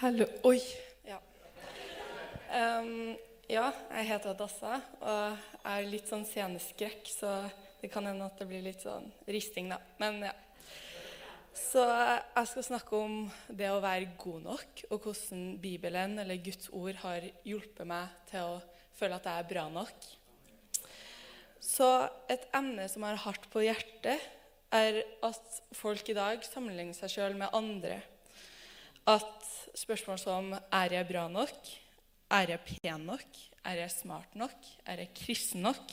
Hallo 0.00 0.24
Oi. 0.48 0.56
Ja. 1.04 1.18
Um, 2.80 3.18
ja, 3.52 3.66
jeg 3.98 4.06
heter 4.08 4.30
Adassa 4.30 4.78
og 5.04 5.64
er 5.68 5.88
litt 5.92 6.06
sånn 6.08 6.22
sceneskrekk, 6.24 7.02
så 7.12 7.32
det 7.82 7.90
kan 7.92 8.06
hende 8.08 8.24
at 8.24 8.38
det 8.40 8.46
blir 8.48 8.62
litt 8.64 8.80
sånn 8.80 9.10
risting, 9.28 9.66
da. 9.68 9.76
Men 10.00 10.22
ja. 10.24 10.30
Så 11.52 11.82
jeg 11.84 12.48
skal 12.48 12.64
snakke 12.64 12.96
om 12.96 13.18
det 13.52 13.68
å 13.68 13.82
være 13.84 14.14
god 14.22 14.46
nok, 14.46 14.80
og 14.88 15.04
hvordan 15.04 15.42
Bibelen 15.60 16.16
eller 16.22 16.40
Guds 16.46 16.70
ord 16.72 16.96
har 17.02 17.26
hjulpet 17.44 17.90
meg 17.90 18.14
til 18.30 18.54
å 18.54 18.62
føle 18.96 19.18
at 19.20 19.28
jeg 19.28 19.42
er 19.42 19.50
bra 19.50 19.66
nok. 19.74 20.06
Så 21.60 21.90
et 22.32 22.48
emne 22.56 22.88
som 22.88 23.04
er 23.04 23.18
har 23.18 23.26
hardt 23.26 23.50
på 23.52 23.66
hjertet, 23.66 24.24
er 24.72 25.02
at 25.28 25.60
folk 25.76 26.08
i 26.08 26.16
dag 26.16 26.40
sammenligner 26.48 26.96
seg 26.96 27.18
sjøl 27.18 27.36
med 27.36 27.52
andre. 27.52 28.00
At 29.08 29.46
spørsmål 29.74 30.18
som 30.20 30.52
er 30.52 30.92
jeg 30.92 31.08
bra 31.08 31.28
nok? 31.28 31.72
Er 32.30 32.52
jeg 32.52 32.60
pen 32.66 33.06
nok? 33.08 33.38
Er 33.64 33.80
jeg 33.82 33.90
smart 33.90 34.34
nok? 34.34 34.66
Er 34.86 35.02
jeg 35.02 35.14
kristen 35.16 35.62
nok? 35.62 35.92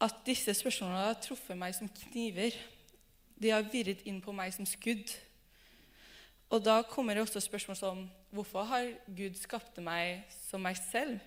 At 0.00 0.14
disse 0.26 0.54
spørsmålene 0.54 1.06
har 1.06 1.20
truffet 1.22 1.58
meg 1.58 1.74
som 1.74 1.88
kniver. 1.88 2.54
De 3.38 3.50
har 3.50 3.66
virret 3.72 4.02
inn 4.06 4.20
på 4.22 4.34
meg 4.34 4.52
som 4.54 4.66
skudd. 4.66 5.14
Og 6.50 6.62
da 6.64 6.80
kommer 6.82 7.14
det 7.14 7.22
også 7.22 7.40
spørsmål 7.44 7.76
som 7.76 8.04
hvorfor 8.30 8.66
har 8.68 8.92
Gud 9.06 9.36
skapt 9.38 9.78
meg 9.84 10.24
som 10.48 10.62
meg 10.64 10.78
selv? 10.80 11.18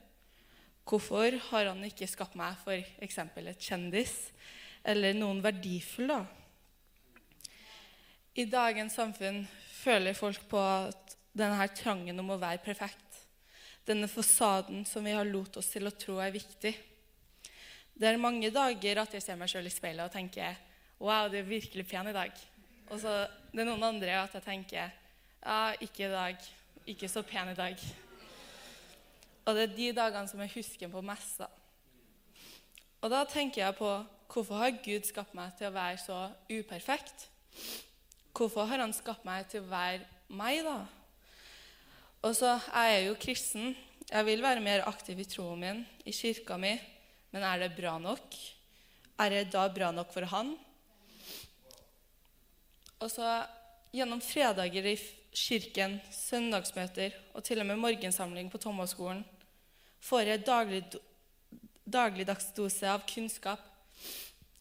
Hvorfor 0.87 1.37
har 1.51 1.69
han 1.69 1.83
ikke 1.85 2.09
skapt 2.09 2.35
meg 2.35 2.57
for 2.63 2.75
eksempel 3.05 3.47
et 3.47 3.61
kjendis 3.61 4.15
eller 4.83 5.13
noen 5.15 5.43
verdifull? 5.43 6.09
da? 6.09 6.23
I 8.35 8.47
dagens 8.49 8.95
samfunn 8.97 9.43
føler 9.81 10.17
folk 10.17 10.45
på 10.51 10.61
at 10.61 11.15
denne 11.31 11.57
her 11.59 11.71
trangen 11.73 12.19
om 12.21 12.33
å 12.33 12.39
være 12.41 12.61
perfekt, 12.63 13.21
denne 13.87 14.09
fasaden 14.11 14.83
som 14.85 15.05
vi 15.05 15.15
har 15.15 15.27
lot 15.27 15.57
oss 15.57 15.71
til 15.73 15.89
å 15.89 15.95
tro 15.97 16.19
er 16.21 16.33
viktig 16.35 16.73
Det 17.97 18.07
er 18.07 18.19
mange 18.21 18.51
dager 18.53 19.01
at 19.01 19.15
jeg 19.15 19.23
ser 19.25 19.39
meg 19.39 19.49
sjøl 19.49 19.65
i 19.65 19.73
speilet 19.73 20.05
og 20.05 20.13
tenker 20.13 20.59
Wow, 21.01 21.31
det 21.33 21.39
er 21.41 21.47
virkelig 21.49 21.87
pen 21.89 22.11
i 22.11 22.13
dag. 22.13 22.29
Og 22.93 22.99
så 23.01 23.11
det 23.49 23.63
er 23.63 23.67
noen 23.71 23.87
andre 23.87 24.19
at 24.21 24.35
jeg 24.37 24.45
tenker 24.45 24.91
Ja, 25.41 25.73
ikke 25.81 26.05
i 26.05 26.11
dag. 26.13 26.43
Ikke 26.85 27.09
så 27.09 27.23
pen 27.25 27.49
i 27.49 27.57
dag. 27.57 27.81
Og 29.45 29.57
det 29.57 29.63
er 29.63 29.75
de 29.75 29.87
dagene 29.97 30.29
som 30.29 30.41
jeg 30.43 30.53
husker 30.53 30.91
på 30.93 31.01
mest. 31.01 31.41
Og 33.01 33.09
da 33.09 33.23
tenker 33.25 33.63
jeg 33.63 33.77
på 33.79 33.89
hvorfor 34.31 34.61
har 34.61 34.77
Gud 34.85 35.09
skapt 35.09 35.33
meg 35.35 35.57
til 35.57 35.71
å 35.71 35.75
være 35.75 35.97
så 35.99 36.19
uperfekt? 36.53 37.25
Hvorfor 38.41 38.65
har 38.65 38.81
han 38.81 38.89
skapt 38.89 39.21
meg 39.21 39.45
til 39.51 39.61
å 39.61 39.69
være 39.69 40.01
meg, 40.33 40.63
da? 40.65 40.79
Og 42.25 42.31
så 42.33 42.55
er 42.73 42.87
jeg 42.89 43.03
jo 43.05 43.17
kristen. 43.21 43.75
Jeg 44.09 44.25
vil 44.25 44.41
være 44.41 44.63
mer 44.65 44.81
aktiv 44.89 45.19
i 45.21 45.27
troen 45.29 45.59
min, 45.61 45.81
i 46.09 46.13
kirka 46.15 46.57
mi. 46.57 46.71
Men 47.29 47.45
er 47.45 47.61
det 47.61 47.75
bra 47.75 47.99
nok? 48.01 48.33
Er 49.21 49.35
jeg 49.35 49.51
da 49.53 49.67
bra 49.69 49.91
nok 49.93 50.09
for 50.09 50.25
han? 50.31 50.55
Og 52.97 53.13
så 53.13 53.27
gjennom 53.93 54.23
fredager 54.25 54.89
i 54.89 54.95
kirken, 55.37 55.99
søndagsmøter 56.09 57.13
og 57.35 57.45
til 57.45 57.61
og 57.61 57.69
med 57.69 57.77
morgensamling 57.83 58.49
på 58.49 58.63
Thomas-skolen 58.65 59.21
får 60.01 60.31
jeg 60.31 60.45
daglig, 60.49 60.81
dagligdags 61.85 62.49
dose 62.57 62.89
av 62.89 63.05
kunnskap. 63.05 63.61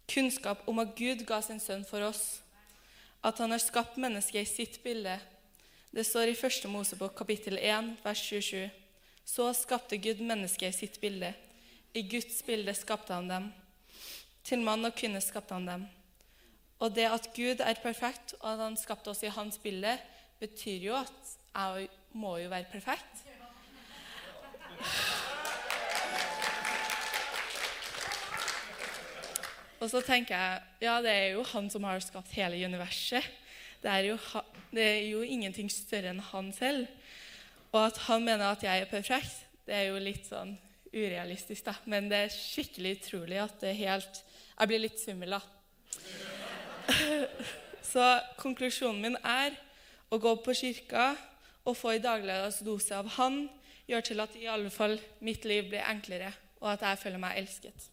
Kunnskap 0.04 0.68
om 0.68 0.84
at 0.84 0.92
Gud 1.00 1.24
ga 1.24 1.40
sin 1.40 1.64
sønn 1.64 1.88
for 1.88 2.04
oss 2.12 2.42
at 3.22 3.38
han 3.38 3.52
har 3.52 3.60
skapt 3.60 3.98
mennesket 4.00 4.42
i 4.42 4.48
sitt 4.48 4.82
bilde. 4.84 5.18
Det 5.90 6.04
står 6.06 6.32
i 6.32 6.36
1. 6.36 6.66
Mosebok 6.72 7.16
kapittel 7.18 7.58
1, 7.58 7.96
vers 8.04 8.22
27. 8.22 8.70
Så 9.26 9.50
skapte 9.54 9.98
Gud 10.00 10.22
mennesket 10.24 10.70
i 10.70 10.78
sitt 10.78 11.00
bilde. 11.02 11.32
I 11.94 12.02
Guds 12.06 12.42
bilde 12.46 12.74
skapte 12.74 13.14
han 13.14 13.28
dem. 13.28 13.50
Til 14.46 14.62
mann 14.64 14.86
og 14.86 14.94
kvinne 14.96 15.20
skapte 15.22 15.54
han 15.54 15.68
dem. 15.68 15.88
Og 16.80 16.94
det 16.96 17.10
at 17.10 17.28
Gud 17.36 17.60
er 17.60 17.82
perfekt, 17.82 18.34
og 18.40 18.54
at 18.54 18.62
han 18.64 18.78
skapte 18.80 19.12
oss 19.12 19.22
i 19.26 19.32
hans 19.34 19.58
bilde, 19.60 19.98
betyr 20.40 20.86
jo 20.88 20.96
at 20.96 21.34
jeg 21.52 21.90
må 22.16 22.38
jo 22.40 22.48
være 22.48 22.70
perfekt. 22.72 23.26
Og 29.80 29.88
så 29.88 30.02
tenker 30.04 30.36
jeg 30.36 30.86
ja, 30.86 30.98
det 31.00 31.12
er 31.12 31.28
jo 31.34 31.44
han 31.54 31.70
som 31.72 31.86
har 31.88 32.02
skapt 32.04 32.34
hele 32.36 32.58
universet. 32.68 33.24
Det 33.80 33.88
er 33.88 34.10
jo, 34.10 34.16
det 34.76 34.84
er 34.84 35.04
jo 35.08 35.22
ingenting 35.24 35.70
større 35.72 36.12
enn 36.12 36.20
han 36.30 36.50
selv. 36.52 36.88
Og 37.72 37.86
at 37.86 38.00
han 38.08 38.24
mener 38.26 38.50
at 38.50 38.64
jeg 38.64 38.82
er 38.82 38.90
perfekt, 38.90 39.46
det 39.64 39.76
er 39.76 39.86
jo 39.88 40.02
litt 40.02 40.26
sånn 40.28 40.56
urealistisk, 40.90 41.64
da. 41.68 41.76
Men 41.88 42.10
det 42.10 42.24
er 42.26 42.34
skikkelig 42.34 42.96
utrolig 42.98 43.38
at 43.40 43.60
det 43.62 43.72
er 43.72 43.82
helt 43.84 44.22
Jeg 44.60 44.68
blir 44.68 44.82
litt 44.82 45.00
svimmel, 45.00 45.38
da. 45.38 45.40
Så 47.92 48.04
konklusjonen 48.42 49.00
min 49.00 49.16
er 49.24 49.56
å 50.12 50.18
gå 50.20 50.34
på 50.44 50.52
kirka 50.58 51.14
og 51.64 51.78
få 51.78 51.94
en 51.94 52.04
dagligdags 52.04 52.60
dose 52.66 52.92
av 52.98 53.08
Han 53.16 53.46
gjør 53.88 54.04
til 54.10 54.20
at 54.26 54.36
i 54.36 54.50
alle 54.50 54.70
fall 54.74 54.98
mitt 55.24 55.46
liv 55.48 55.70
blir 55.70 55.86
enklere, 55.86 56.34
og 56.60 56.74
at 56.74 56.84
jeg 56.84 57.00
føler 57.06 57.22
meg 57.22 57.40
elsket. 57.40 57.88